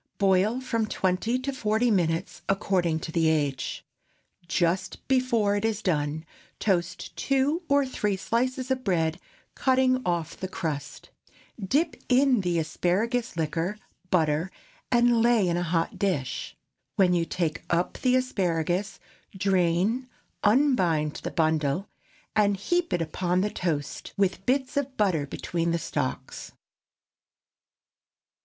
Boil 0.17 0.59
from 0.59 0.87
twenty 0.87 1.37
to 1.37 1.53
forty 1.53 1.91
minutes, 1.91 2.41
according 2.49 2.99
to 3.01 3.11
the 3.11 3.29
age. 3.29 3.85
Just 4.47 5.07
before 5.07 5.55
it 5.55 5.63
is 5.63 5.83
done, 5.83 6.25
toast 6.59 7.15
two 7.15 7.61
or 7.69 7.85
three 7.85 8.17
slices 8.17 8.71
of 8.71 8.83
bread, 8.83 9.19
cutting 9.53 10.01
off 10.03 10.35
the 10.35 10.47
crust; 10.47 11.11
dip 11.63 11.95
in 12.09 12.41
the 12.41 12.57
asparagus 12.57 13.37
liquor, 13.37 13.77
butter, 14.09 14.49
and 14.91 15.21
lay 15.21 15.47
in 15.47 15.55
a 15.55 15.61
hot 15.61 15.99
dish. 15.99 16.57
When 16.95 17.13
you 17.13 17.23
take 17.23 17.61
up 17.69 17.99
the 17.99 18.15
asparagus, 18.15 18.99
drain, 19.37 20.09
unbind 20.43 21.17
the 21.21 21.29
bundle, 21.29 21.87
and 22.35 22.57
heap 22.57 22.91
it 22.91 23.03
upon 23.03 23.41
the 23.41 23.51
toast, 23.51 24.13
with 24.17 24.47
bits 24.47 24.77
of 24.77 24.97
butter 24.97 25.27
between 25.27 25.69
the 25.69 25.77
stalks. 25.77 26.53